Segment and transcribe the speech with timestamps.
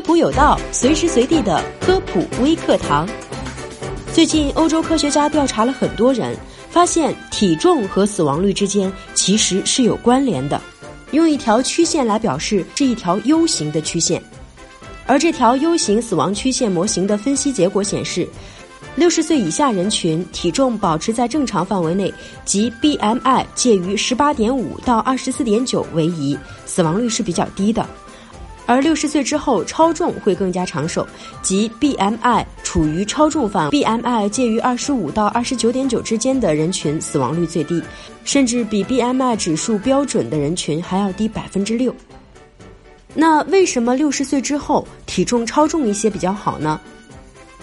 [0.00, 3.06] 科普有道，随时随地的科普微课堂。
[4.14, 6.34] 最近，欧洲科学家调查了很多人，
[6.70, 10.58] 发现体重和死亡率之间其实是有关联的。
[11.10, 14.22] 用一条曲线来表示，是一条 U 型的曲线。
[15.04, 18.26] 而这条 U 型死亡曲线模型的分析结果显示，
[18.96, 22.10] 六十岁以下人群体重保持在正常范围内，
[22.46, 27.86] 即 BMI 介于十八点五到二十四点九为宜，死亡率是比较低的。
[28.70, 31.04] 而六十岁之后超重会更加长寿，
[31.42, 37.82] 即 BMI 处于超重范，BMI 介于二十五到二十九点九之间的人群死亡率最低，
[38.22, 41.92] 甚至比 BMI 指数标准的人群还要低百分之六。
[43.12, 46.80] 那为什么六十岁之后体重超重一些比较好呢？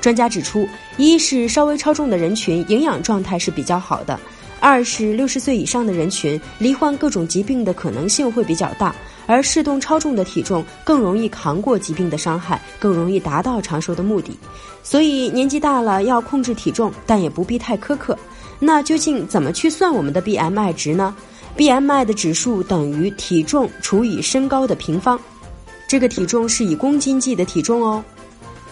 [0.00, 4.20] 专家指出，一是稍微超重的人群营养状态是比较好的。
[4.62, 8.94] 二是六十岁以上的人群罹患各种疾病的可能性会比较大，
[9.26, 14.38] 而适度超重的体重更容易扛过疾病的伤害，更容易达到长寿的目的。
[14.84, 18.16] 所以年纪大了要控制体重，但也不必太苛刻。
[18.60, 21.12] 那究竟怎么去算我们的 BMI 值呢
[21.56, 25.18] ？BMI 的指数等于体重除以身高的平方，
[25.88, 28.04] 这个体重是以公斤计的体重哦。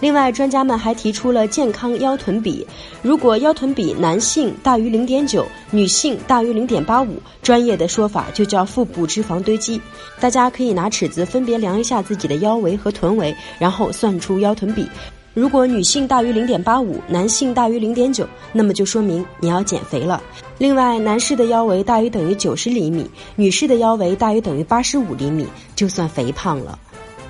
[0.00, 2.64] 另外，专家们还提出了健康腰臀比。
[3.02, 9.80] 如果腰臀比男性大于零点九，女性大于零点八五，专业的说法就叫腹部脂肪堆积。
[10.20, 14.88] 大家可以拿尺子分别量一下自己的腰围和臀围，然后算出腰臀比。
[15.34, 20.22] 如果女性大于零点八五，男性大于零点九，那么就说明你要减肥了。
[20.58, 25.46] 另外，男士的腰围大于等于九十厘米，女士的腰围大于等于八十五厘米，
[25.76, 26.78] 就算肥胖了。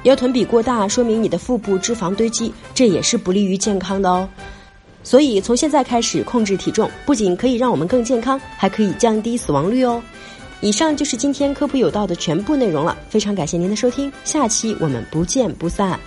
[0.05, 4.29] 腰臀比过大，说明你的腹部脂肪堆积，这也是不利于健康的哦。
[5.03, 10.03] 所以从现在开始控制体重，不仅可以让我们更健康，还可以降低死亡率哦。
[10.61, 15.99] 以上就是今天科普有道的全部内容了，非常感谢您的收听，下期我们不见不散。